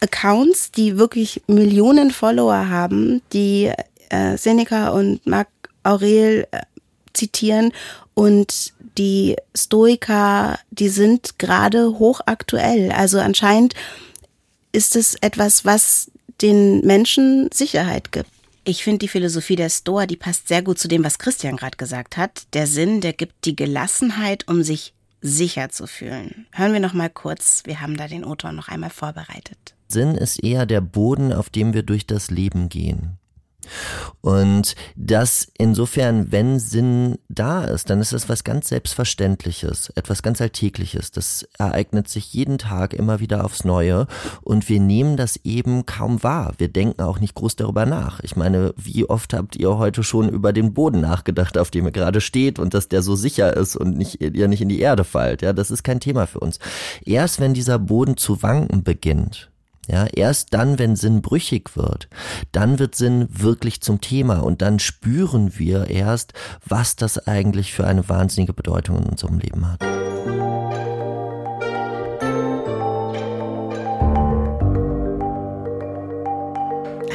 [0.00, 3.72] Accounts, die wirklich Millionen Follower haben, die
[4.10, 5.48] äh, Seneca und Marc
[5.82, 6.60] Aurel äh,
[7.14, 7.72] zitieren
[8.12, 12.92] und die Stoiker, die sind gerade hochaktuell.
[12.92, 13.74] Also anscheinend
[14.74, 16.10] ist es etwas, was
[16.42, 18.28] den Menschen Sicherheit gibt.
[18.64, 21.76] Ich finde die Philosophie der Stoa, die passt sehr gut zu dem, was Christian gerade
[21.76, 22.46] gesagt hat.
[22.54, 26.46] Der Sinn, der gibt die Gelassenheit, um sich sicher zu fühlen.
[26.52, 29.74] Hören wir noch mal kurz, wir haben da den Autor noch einmal vorbereitet.
[29.88, 33.18] Sinn ist eher der Boden, auf dem wir durch das Leben gehen.
[34.20, 40.40] Und dass insofern, wenn Sinn da ist, dann ist es was ganz Selbstverständliches, etwas ganz
[40.40, 41.10] Alltägliches.
[41.10, 44.06] Das ereignet sich jeden Tag immer wieder aufs Neue
[44.42, 46.54] und wir nehmen das eben kaum wahr.
[46.58, 48.20] Wir denken auch nicht groß darüber nach.
[48.20, 51.92] Ich meine, wie oft habt ihr heute schon über den Boden nachgedacht, auf dem ihr
[51.92, 55.04] gerade steht und dass der so sicher ist und nicht, ihr nicht in die Erde
[55.04, 55.42] fallt?
[55.42, 56.58] Ja, das ist kein Thema für uns.
[57.04, 59.50] Erst wenn dieser Boden zu wanken beginnt,
[59.88, 62.08] ja, erst dann, wenn Sinn brüchig wird,
[62.52, 66.32] dann wird Sinn wirklich zum Thema und dann spüren wir erst,
[66.64, 69.80] was das eigentlich für eine wahnsinnige Bedeutung in unserem Leben hat.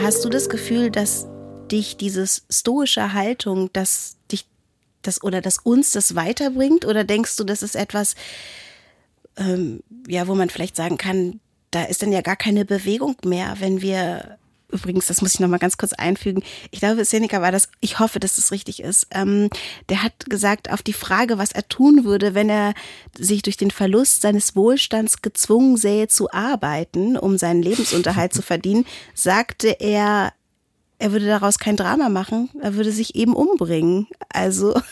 [0.02, 1.28] Hast du das Gefühl, dass
[1.72, 4.48] dich dieses stoische Haltung, dass dich
[5.02, 6.86] das oder dass uns das weiterbringt?
[6.86, 8.16] Oder denkst du, das ist etwas,
[9.38, 11.40] ähm, ja, wo man vielleicht sagen kann,
[11.72, 14.38] da ist dann ja gar keine Bewegung mehr, wenn wir
[14.72, 16.44] Übrigens, das muss ich noch mal ganz kurz einfügen.
[16.70, 19.08] Ich glaube, Seneca war das, ich hoffe, dass das richtig ist.
[19.10, 19.50] Ähm,
[19.90, 22.76] der hat gesagt, auf die Frage, was er tun würde, wenn er
[23.18, 28.86] sich durch den Verlust seines Wohlstands gezwungen sähe zu arbeiten, um seinen Lebensunterhalt zu verdienen,
[29.16, 30.34] sagte er,
[31.00, 34.08] er würde daraus kein Drama machen, er würde sich eben umbringen.
[34.32, 34.80] Also.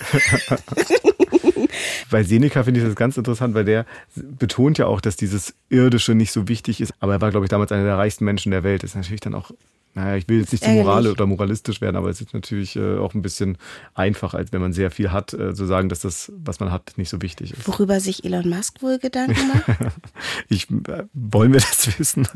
[2.09, 6.15] Bei Seneca finde ich das ganz interessant, weil der betont ja auch, dass dieses Irdische
[6.15, 6.93] nicht so wichtig ist.
[6.99, 8.83] Aber er war, glaube ich, damals einer der reichsten Menschen der Welt.
[8.83, 9.51] Das ist natürlich dann auch
[9.97, 12.99] naja, ich will jetzt nicht zu moral oder moralistisch werden, aber es ist natürlich äh,
[12.99, 13.57] auch ein bisschen
[13.95, 16.93] einfach, als wenn man sehr viel hat, äh, zu sagen, dass das, was man hat,
[16.97, 17.67] nicht so wichtig ist.
[17.67, 19.63] Worüber sich Elon Musk wohl Gedanken macht?
[20.49, 22.27] ich, äh, wollen wir das wissen?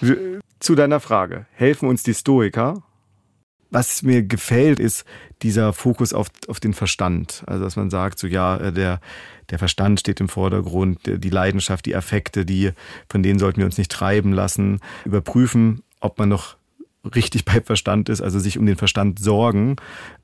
[0.60, 1.44] zu deiner Frage.
[1.52, 2.82] Helfen uns die Stoiker?
[3.72, 5.04] Was mir gefällt, ist
[5.42, 7.42] dieser Fokus auf, auf den Verstand.
[7.46, 9.00] Also, dass man sagt, so ja, äh, der,
[9.50, 12.70] der Verstand steht im Vordergrund, die Leidenschaft, die Affekte, die,
[13.08, 14.80] von denen sollten wir uns nicht treiben lassen.
[15.04, 16.56] Überprüfen, ob man noch
[17.14, 19.76] richtig bei Verstand ist, also sich um den Verstand sorgen.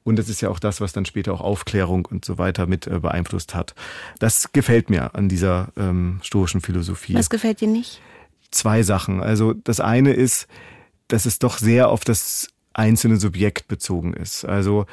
[0.05, 2.87] Und das ist ja auch das, was dann später auch Aufklärung und so weiter mit
[2.87, 3.75] äh, beeinflusst hat.
[4.21, 7.15] Das gefällt mir an dieser ähm, stoischen Philosophie.
[7.15, 8.01] Was gefällt dir nicht?
[8.51, 9.23] zwei Sachen.
[9.23, 10.47] Also das eine ist,
[11.09, 14.45] dass es doch sehr auf das einzelne Subjekt bezogen ist.
[14.45, 14.87] Also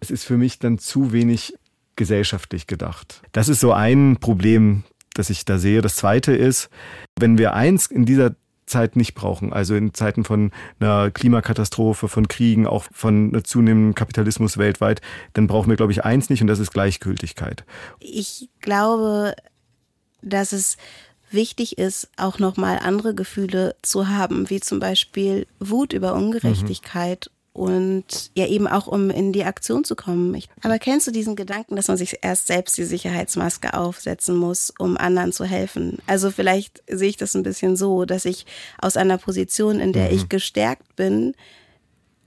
[0.00, 1.54] es ist für mich dann zu wenig
[1.96, 3.22] gesellschaftlich gedacht.
[3.32, 5.82] Das ist so ein Problem, das ich da sehe.
[5.82, 6.68] Das zweite ist,
[7.18, 8.34] wenn wir eins in dieser
[8.66, 14.56] Zeit nicht brauchen, also in Zeiten von einer Klimakatastrophe, von Kriegen, auch von zunehmendem Kapitalismus
[14.56, 15.00] weltweit,
[15.34, 17.64] dann brauchen wir, glaube ich, eins nicht und das ist Gleichgültigkeit.
[17.98, 19.34] Ich glaube,
[20.22, 20.76] dass es
[21.32, 27.28] wichtig ist, auch nochmal andere Gefühle zu haben, wie zum Beispiel Wut über Ungerechtigkeit.
[27.28, 27.42] Mhm.
[27.54, 30.42] Und ja, eben auch um in die Aktion zu kommen.
[30.62, 34.96] Aber kennst du diesen Gedanken, dass man sich erst selbst die Sicherheitsmaske aufsetzen muss, um
[34.96, 35.98] anderen zu helfen?
[36.06, 38.46] Also vielleicht sehe ich das ein bisschen so, dass ich
[38.80, 40.16] aus einer Position, in der mhm.
[40.16, 41.34] ich gestärkt bin,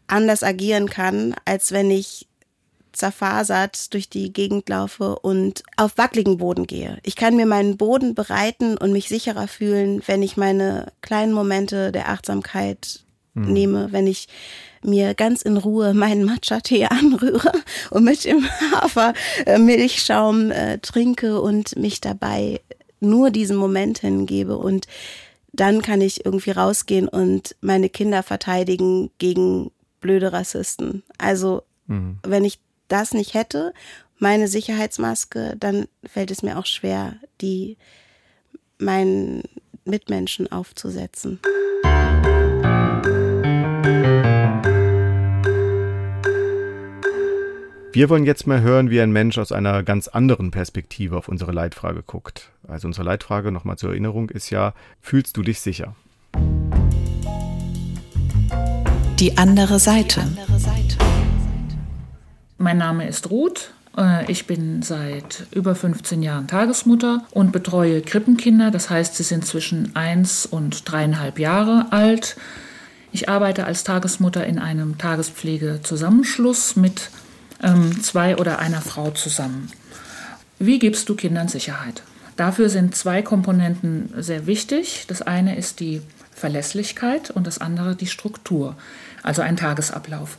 [0.05, 2.27] anders agieren kann, als wenn ich
[2.95, 6.97] zerfasert durch die Gegend laufe und auf wackeligen Boden gehe.
[7.03, 11.91] Ich kann mir meinen Boden bereiten und mich sicherer fühlen, wenn ich meine kleinen Momente
[11.91, 13.53] der Achtsamkeit mhm.
[13.53, 14.27] nehme, wenn ich
[14.83, 17.51] mir ganz in Ruhe meinen Matcha-Tee anrühre
[17.91, 22.61] und mit dem Hafermilchschaum äh, trinke und mich dabei
[22.99, 24.87] nur diesen Moment hingebe und
[25.53, 31.03] dann kann ich irgendwie rausgehen und meine Kinder verteidigen gegen blöde Rassisten.
[31.17, 32.19] Also, mhm.
[32.23, 33.73] wenn ich das nicht hätte,
[34.17, 37.77] meine Sicherheitsmaske, dann fällt es mir auch schwer, die
[38.77, 39.43] meinen
[39.85, 41.39] Mitmenschen aufzusetzen.
[47.95, 51.53] Wir wollen jetzt mal hören, wie ein Mensch aus einer ganz anderen Perspektive auf unsere
[51.53, 52.51] Leitfrage guckt.
[52.67, 55.95] Also unsere Leitfrage nochmal zur Erinnerung ist ja, fühlst du dich sicher?
[59.17, 60.23] Die andere Seite.
[62.57, 63.71] Mein Name ist Ruth.
[63.97, 68.71] Äh, ich bin seit über 15 Jahren Tagesmutter und betreue Krippenkinder.
[68.71, 72.37] Das heißt, sie sind zwischen 1 und dreieinhalb Jahre alt.
[73.11, 77.09] Ich arbeite als Tagesmutter in einem Tagespflegezusammenschluss mit
[77.61, 79.69] ähm, zwei oder einer Frau zusammen.
[80.57, 82.03] Wie gibst du Kindern Sicherheit?
[82.37, 85.05] Dafür sind zwei Komponenten sehr wichtig.
[85.07, 86.01] Das eine ist die
[86.33, 88.75] Verlässlichkeit und das andere die Struktur,
[89.25, 90.37] also ein Tagesablauf.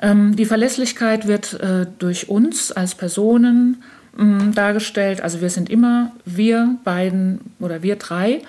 [0.00, 3.82] Ähm, die Verlässlichkeit wird äh, durch uns als Personen
[4.18, 5.20] äh, dargestellt.
[5.20, 8.42] Also wir sind immer wir beiden oder wir drei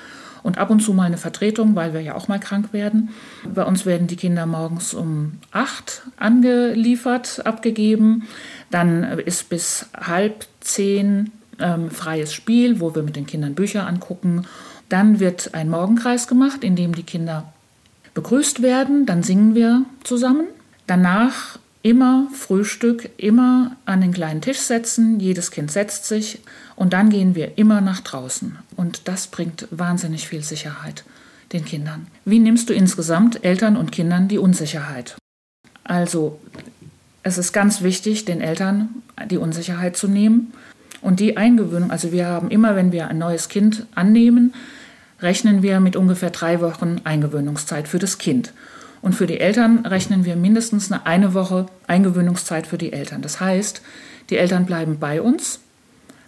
[0.44, 3.10] und ab und zu mal eine Vertretung, weil wir ja auch mal krank werden.
[3.54, 8.28] Bei uns werden die Kinder morgens um acht angeliefert, abgegeben.
[8.72, 14.46] Dann ist bis halb zehn ähm, freies Spiel, wo wir mit den Kindern Bücher angucken.
[14.88, 17.52] Dann wird ein Morgenkreis gemacht, in dem die Kinder
[18.16, 19.06] begrüßt werden.
[19.06, 20.48] Dann singen wir zusammen.
[20.88, 25.20] Danach immer Frühstück, immer an den kleinen Tisch setzen.
[25.20, 26.40] Jedes Kind setzt sich
[26.76, 28.58] und dann gehen wir immer nach draußen.
[28.76, 31.04] Und das bringt wahnsinnig viel Sicherheit
[31.54, 32.08] den Kindern.
[32.26, 35.16] Wie nimmst du insgesamt Eltern und Kindern die Unsicherheit?
[35.84, 36.40] Also
[37.22, 38.90] es ist ganz wichtig, den Eltern
[39.30, 40.54] die Unsicherheit zu nehmen
[41.02, 44.56] und die Eingewöhnung, also wir haben immer, wenn wir ein neues Kind annehmen,
[45.22, 48.54] rechnen wir mit ungefähr drei Wochen Eingewöhnungszeit für das Kind.
[49.02, 53.22] Und für die Eltern rechnen wir mindestens eine, eine Woche Eingewöhnungszeit für die Eltern.
[53.22, 53.82] Das heißt,
[54.30, 55.60] die Eltern bleiben bei uns,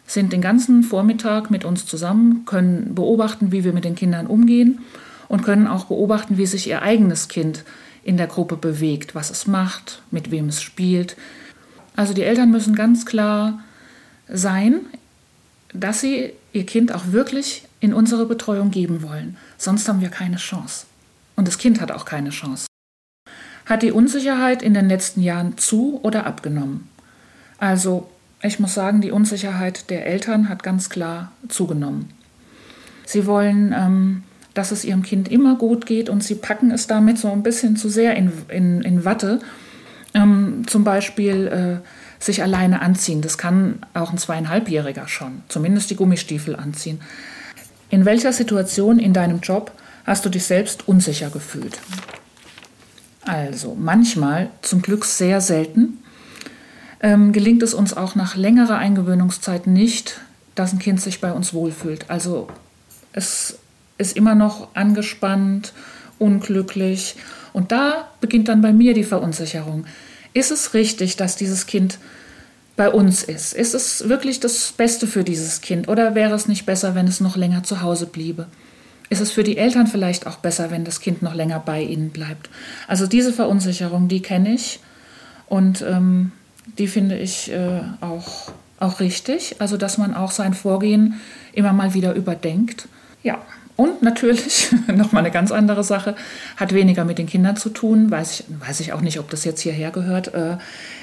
[0.06, 4.80] sind den ganzen Vormittag mit uns zusammen, können beobachten, wie wir mit den Kindern umgehen
[5.28, 7.63] und können auch beobachten, wie sich ihr eigenes Kind
[8.04, 11.17] in der Gruppe bewegt, was es macht, mit wem es spielt.
[11.95, 13.60] Also die Eltern müssen ganz klar
[14.30, 14.82] sein,
[15.73, 19.38] dass sie ihr Kind auch wirklich in unsere Betreuung geben wollen.
[19.58, 20.86] Sonst haben wir keine Chance.
[21.36, 22.66] Und das Kind hat auch keine Chance.
[23.66, 26.88] Hat die Unsicherheit in den letzten Jahren zu oder abgenommen?
[27.60, 28.10] Also,
[28.42, 32.10] ich muss sagen, die Unsicherheit der Eltern hat ganz klar zugenommen.
[33.06, 37.18] Sie wollen, ähm, dass es ihrem Kind immer gut geht und sie packen es damit
[37.18, 39.40] so ein bisschen zu sehr in, in, in Watte.
[40.13, 43.22] Ähm, zum Beispiel äh, sich alleine anziehen.
[43.22, 47.02] Das kann auch ein zweieinhalbjähriger schon, zumindest die Gummistiefel anziehen.
[47.89, 49.71] In welcher Situation in deinem Job
[50.06, 51.80] hast du dich selbst unsicher gefühlt?
[53.21, 56.00] Also manchmal, zum Glück sehr selten,
[57.02, 60.19] ähm, gelingt es uns auch nach längerer Eingewöhnungszeit nicht,
[60.56, 62.10] dass ein Kind sich bei uns wohlfühlt.
[62.10, 62.47] Also
[63.13, 63.60] es
[63.97, 65.73] ist immer noch angespannt,
[66.19, 67.15] unglücklich.
[67.54, 69.86] Und da beginnt dann bei mir die Verunsicherung.
[70.34, 72.00] Ist es richtig, dass dieses Kind
[72.78, 73.54] bei uns ist?
[73.54, 77.20] Ist es wirklich das Beste für dieses Kind oder wäre es nicht besser, wenn es
[77.20, 78.46] noch länger zu Hause bliebe?
[79.10, 82.12] Ist es für die Eltern vielleicht auch besser, wenn das Kind noch länger bei ihnen
[82.12, 82.50] bleibt?
[82.88, 84.80] Also diese Verunsicherung, die kenne ich
[85.48, 86.32] und ähm,
[86.78, 89.56] die finde ich äh, auch, auch richtig.
[89.60, 91.16] Also dass man auch sein Vorgehen
[91.54, 92.88] immer mal wieder überdenkt.
[93.24, 93.40] Ja,
[93.76, 96.16] und natürlich, nochmal eine ganz andere Sache,
[96.58, 99.46] hat weniger mit den Kindern zu tun, weiß ich, weiß ich auch nicht, ob das
[99.46, 100.58] jetzt hierher gehört, äh,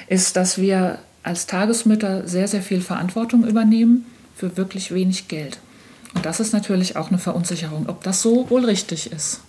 [0.09, 4.07] ist, dass wir als Tagesmütter sehr, sehr viel Verantwortung übernehmen
[4.37, 5.59] für wirklich wenig Geld.
[6.15, 9.41] Und das ist natürlich auch eine Verunsicherung, ob das so wohl richtig ist.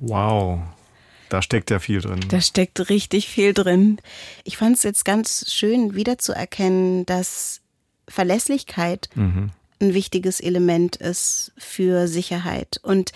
[0.00, 0.60] Wow,
[1.30, 2.20] da steckt ja viel drin.
[2.28, 3.98] Da steckt richtig viel drin.
[4.44, 7.62] Ich fand es jetzt ganz schön wiederzuerkennen, dass
[8.06, 9.50] Verlässlichkeit mhm.
[9.80, 12.78] ein wichtiges Element ist für Sicherheit.
[12.82, 13.12] Und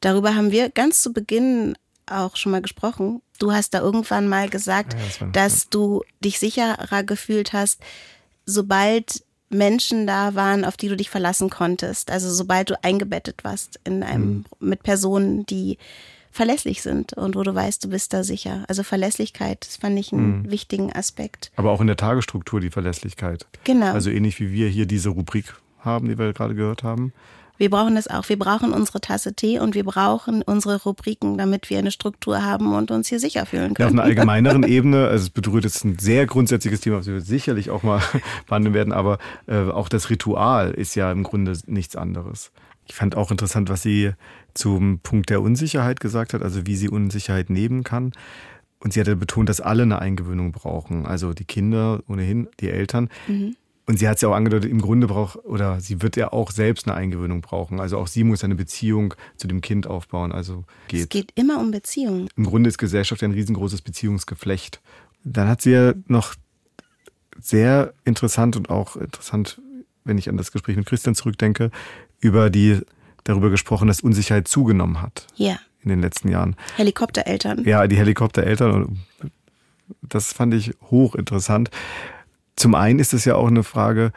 [0.00, 1.74] darüber haben wir ganz zu Beginn
[2.10, 3.22] auch schon mal gesprochen.
[3.38, 7.80] Du hast da irgendwann mal gesagt, ja, das dass du dich sicherer gefühlt hast,
[8.44, 12.10] sobald Menschen da waren, auf die du dich verlassen konntest.
[12.10, 14.44] Also sobald du eingebettet warst in einem mhm.
[14.60, 15.78] mit Personen, die
[16.30, 18.64] verlässlich sind und wo du weißt, du bist da sicher.
[18.68, 20.50] Also Verlässlichkeit, das fand ich einen mhm.
[20.50, 21.50] wichtigen Aspekt.
[21.56, 23.46] Aber auch in der Tagesstruktur die Verlässlichkeit.
[23.64, 23.92] Genau.
[23.92, 27.12] Also ähnlich wie wir hier diese Rubrik haben, die wir gerade gehört haben.
[27.60, 28.26] Wir brauchen das auch.
[28.30, 32.72] Wir brauchen unsere Tasse Tee und wir brauchen unsere Rubriken, damit wir eine Struktur haben
[32.72, 33.86] und uns hier sicher fühlen können.
[33.86, 37.20] Ja, auf einer allgemeineren Ebene, also es berührt jetzt ein sehr grundsätzliches Thema, was wir
[37.20, 38.00] sicherlich auch mal
[38.46, 42.50] behandeln werden, aber äh, auch das Ritual ist ja im Grunde nichts anderes.
[42.86, 44.12] Ich fand auch interessant, was sie
[44.54, 48.12] zum Punkt der Unsicherheit gesagt hat, also wie sie Unsicherheit nehmen kann.
[48.82, 51.04] Und sie hatte betont, dass alle eine Eingewöhnung brauchen.
[51.04, 53.10] Also die Kinder ohnehin, die Eltern.
[53.28, 53.54] Mhm.
[53.86, 56.52] Und sie hat es ja auch angedeutet, im Grunde braucht, oder sie wird ja auch
[56.52, 57.80] selbst eine Eingewöhnung brauchen.
[57.80, 60.32] Also auch sie muss eine Beziehung zu dem Kind aufbauen.
[60.32, 61.00] Also geht.
[61.00, 62.28] Es geht immer um Beziehungen.
[62.36, 64.80] Im Grunde ist Gesellschaft ein riesengroßes Beziehungsgeflecht.
[65.24, 66.34] Dann hat sie ja noch
[67.40, 69.60] sehr interessant und auch interessant,
[70.04, 71.70] wenn ich an das Gespräch mit Christian zurückdenke,
[72.20, 72.80] über die
[73.24, 75.26] darüber gesprochen, dass Unsicherheit zugenommen hat.
[75.36, 75.58] Ja.
[75.82, 76.56] In den letzten Jahren.
[76.76, 77.64] Helikoptereltern.
[77.64, 79.00] Ja, die Helikoptereltern.
[80.02, 81.70] Das fand ich hochinteressant.
[82.60, 84.12] Zum einen ist es ja auch eine Frage,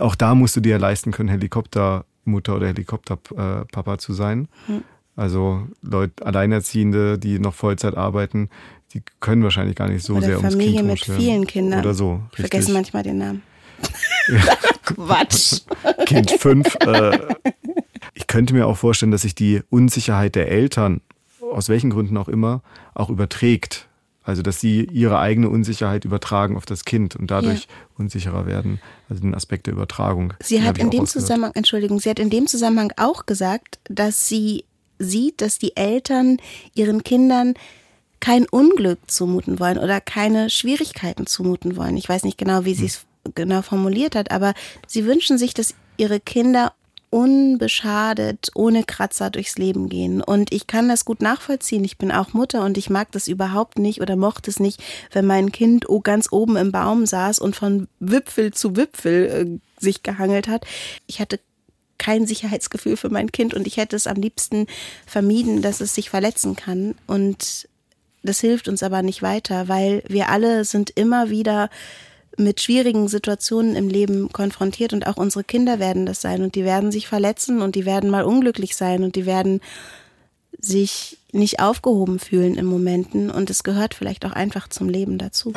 [0.00, 4.48] auch da musst du dir ja leisten können, Helikoptermutter oder Helikopterpapa zu sein.
[4.66, 4.82] Hm.
[5.16, 8.50] Also Leute, Alleinerziehende, die noch Vollzeit arbeiten,
[8.92, 11.80] die können wahrscheinlich gar nicht so oder sehr Familie ums Kind mit vielen Kindern.
[11.80, 12.20] Oder so.
[12.32, 13.42] Ich vergesse manchmal den Namen.
[14.82, 15.62] Quatsch.
[16.04, 16.74] Kind fünf.
[16.80, 17.18] Äh,
[18.12, 21.00] ich könnte mir auch vorstellen, dass sich die Unsicherheit der Eltern,
[21.40, 22.60] aus welchen Gründen auch immer,
[22.92, 23.88] auch überträgt.
[24.26, 27.66] Also, dass sie ihre eigene Unsicherheit übertragen auf das Kind und dadurch ja.
[27.96, 28.80] unsicherer werden.
[29.08, 30.34] Also den Aspekt der Übertragung.
[30.42, 34.64] Sie hat in dem Zusammenhang, Entschuldigung, sie hat in dem Zusammenhang auch gesagt, dass sie
[34.98, 36.38] sieht, dass die Eltern
[36.74, 37.54] ihren Kindern
[38.18, 41.96] kein Unglück zumuten wollen oder keine Schwierigkeiten zumuten wollen.
[41.96, 43.04] Ich weiß nicht genau, wie sie es
[43.36, 44.54] genau formuliert hat, aber
[44.88, 46.72] sie wünschen sich, dass ihre Kinder
[47.10, 50.20] unbeschadet, ohne Kratzer durchs Leben gehen.
[50.20, 51.84] Und ich kann das gut nachvollziehen.
[51.84, 55.26] Ich bin auch Mutter und ich mag das überhaupt nicht oder mochte es nicht, wenn
[55.26, 60.48] mein Kind ganz oben im Baum saß und von Wipfel zu Wipfel äh, sich gehangelt
[60.48, 60.66] hat.
[61.06, 61.40] Ich hatte
[61.98, 64.66] kein Sicherheitsgefühl für mein Kind und ich hätte es am liebsten
[65.06, 66.94] vermieden, dass es sich verletzen kann.
[67.06, 67.68] Und
[68.22, 71.70] das hilft uns aber nicht weiter, weil wir alle sind immer wieder
[72.38, 76.64] mit schwierigen Situationen im Leben konfrontiert und auch unsere Kinder werden das sein und die
[76.64, 79.60] werden sich verletzen und die werden mal unglücklich sein und die werden
[80.58, 85.52] sich nicht aufgehoben fühlen in Momenten und es gehört vielleicht auch einfach zum Leben dazu.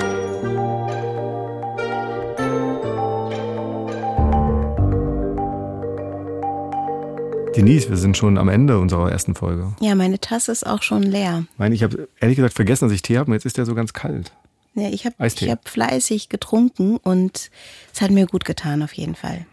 [7.55, 9.73] Denise, wir sind schon am Ende unserer ersten Folge.
[9.81, 11.45] Ja, meine Tasse ist auch schon leer.
[11.51, 13.65] Ich meine, ich habe ehrlich gesagt vergessen, dass ich Tee habe und jetzt ist der
[13.65, 14.31] so ganz kalt.
[14.81, 17.49] Ja, ich habe hab fleißig getrunken und
[17.93, 19.45] es hat mir gut getan auf jeden Fall.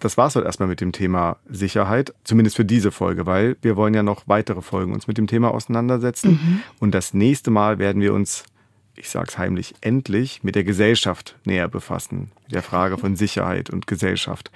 [0.00, 3.76] Das war es halt erstmal mit dem Thema Sicherheit, zumindest für diese Folge, weil wir
[3.76, 6.32] wollen ja noch weitere Folgen uns mit dem Thema auseinandersetzen.
[6.32, 6.60] Mhm.
[6.80, 8.44] Und das nächste Mal werden wir uns,
[8.96, 13.70] ich sage es heimlich, endlich mit der Gesellschaft näher befassen, mit der Frage von Sicherheit
[13.70, 14.50] und Gesellschaft.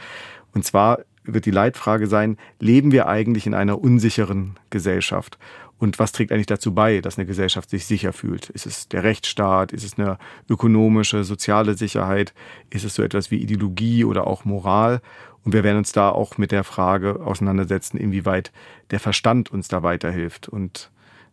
[0.55, 5.39] Und zwar wird die Leitfrage sein, leben wir eigentlich in einer unsicheren Gesellschaft?
[5.79, 8.51] Und was trägt eigentlich dazu bei, dass eine Gesellschaft sich sicher fühlt?
[8.51, 9.73] Ist es der Rechtsstaat?
[9.73, 12.35] Ist es eine ökonomische, soziale Sicherheit?
[12.71, 15.01] Ist es so etwas wie Ideologie oder auch Moral?
[15.45, 18.53] Und wir werden uns da auch mit der Frage auseinandersetzen, inwieweit
[18.91, 20.49] der Verstand uns da weiterhilft.
[20.49, 20.91] Und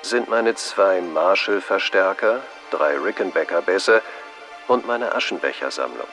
[0.00, 4.00] sind meine zwei Marshall-Verstärker, drei Rickenbacker-Bässe
[4.66, 6.08] und meine Aschenbechersammlung.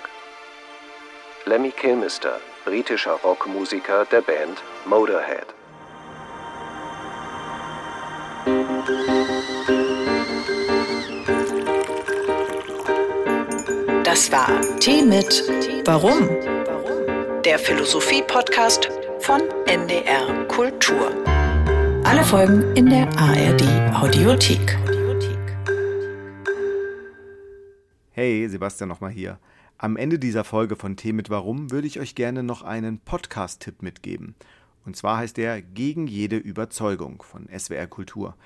[1.45, 5.47] Lemmy Kilmister, britischer Rockmusiker der Band Motorhead.
[14.09, 15.43] Das war Tee mit
[15.83, 16.29] Warum?
[17.43, 18.89] Der Philosophie-Podcast
[19.19, 21.11] von NDR Kultur.
[22.05, 24.77] Alle Folgen in der ARD Audiothek.
[28.11, 29.39] Hey, Sebastian nochmal hier.
[29.77, 33.81] Am Ende dieser Folge von Tee mit Warum würde ich euch gerne noch einen Podcast-Tipp
[33.81, 34.35] mitgeben.
[34.85, 38.37] Und zwar heißt der Gegen jede Überzeugung von SWR Kultur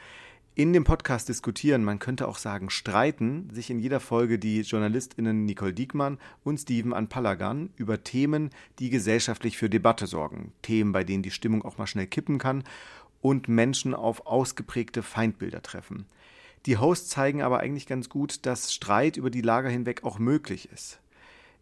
[0.53, 5.45] in dem Podcast diskutieren, man könnte auch sagen streiten, sich in jeder Folge die JournalistInnen
[5.45, 10.51] Nicole Diekmann und Steven Anpalagan über Themen, die gesellschaftlich für Debatte sorgen.
[10.61, 12.63] Themen, bei denen die Stimmung auch mal schnell kippen kann
[13.21, 16.05] und Menschen auf ausgeprägte Feindbilder treffen.
[16.65, 20.69] Die Hosts zeigen aber eigentlich ganz gut, dass Streit über die Lager hinweg auch möglich
[20.71, 21.00] ist.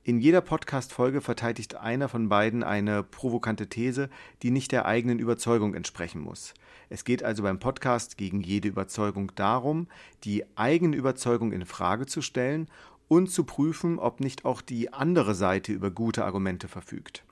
[0.09, 4.09] In jeder Podcast-Folge verteidigt einer von beiden eine provokante These,
[4.41, 6.55] die nicht der eigenen Überzeugung entsprechen muss.
[6.89, 9.85] Es geht also beim Podcast gegen jede Überzeugung darum,
[10.23, 12.69] die eigene Überzeugung in Frage zu stellen
[13.07, 17.23] und zu prüfen, ob nicht auch die andere Seite über gute Argumente verfügt.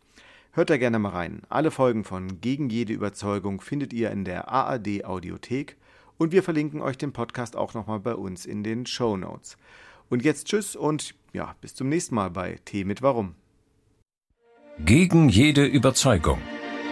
[0.51, 1.41] Hört da gerne mal rein.
[1.49, 5.77] Alle Folgen von Gegen jede Überzeugung findet ihr in der ARD Audiothek
[6.19, 9.57] und wir verlinken euch den Podcast auch nochmal bei uns in den Show Notes.
[10.09, 13.35] Und jetzt tschüss und ja, bis zum nächsten Mal bei Tee mit Warum.
[14.79, 16.39] Gegen jede Überzeugung.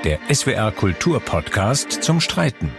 [0.04, 2.72] Der SWR Kulturpodcast zum Streiten.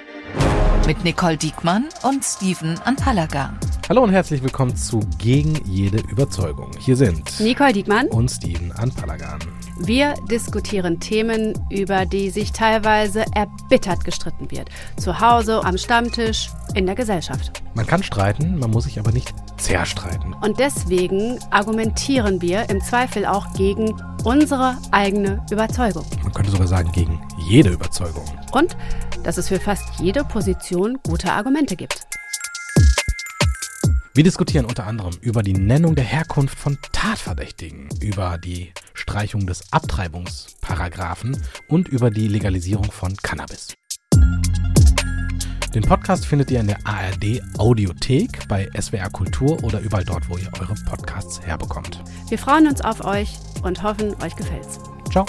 [0.87, 3.59] Mit Nicole Diekmann und Steven Anpalagan.
[3.89, 6.71] Hallo und herzlich willkommen zu Gegen jede Überzeugung.
[6.79, 9.39] Hier sind Nicole Diekmann und Steven Anpalagan.
[9.79, 14.69] Wir diskutieren Themen, über die sich teilweise erbittert gestritten wird.
[14.99, 17.63] Zu Hause, am Stammtisch, in der Gesellschaft.
[17.77, 20.33] Man kann streiten, man muss sich aber nicht zerstreiten.
[20.33, 26.07] Und deswegen argumentieren wir im Zweifel auch gegen unsere eigene Überzeugung.
[26.23, 28.25] Man könnte sogar sagen, gegen jede Überzeugung.
[28.53, 28.79] Und
[29.25, 32.07] dass es für fast jede Position gute Argumente gibt.
[34.15, 39.71] Wir diskutieren unter anderem über die Nennung der Herkunft von Tatverdächtigen, über die Streichung des
[39.71, 41.37] Abtreibungsparagraphen
[41.69, 43.77] und über die Legalisierung von Cannabis.
[45.75, 50.37] Den Podcast findet ihr in der ARD Audiothek, bei SWR Kultur oder überall dort, wo
[50.37, 52.03] ihr eure Podcasts herbekommt.
[52.29, 54.79] Wir freuen uns auf euch und hoffen, euch gefällt's.
[55.11, 55.27] Ciao.